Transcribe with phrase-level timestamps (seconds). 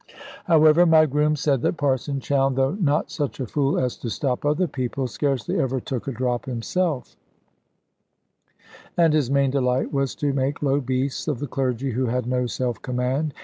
[0.45, 4.43] However, my groom said that Parson Chowne, though not such a fool as to stop
[4.45, 7.15] other people, scarcely ever took a drop himself;
[8.97, 12.47] and his main delight was to make low beasts of the clergy who had no
[12.47, 13.35] self command.